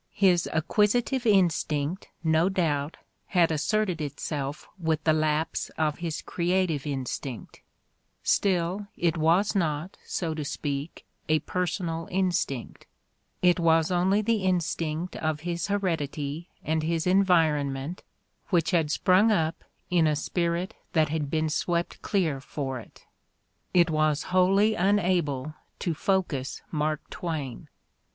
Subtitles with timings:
[0.15, 6.87] His acquisitive in stinct, no doubt, had asserted itself with the lapse of his creative
[6.87, 7.61] instinct;
[8.23, 12.87] still, it was not, so to speak, a personal instinct,
[13.43, 18.01] it was only the instinct of his heredity and his environment
[18.49, 23.05] which had sprung up in a spirit that had been swept clear for it;
[23.71, 27.67] it was wholly unable to focus Mark Twain.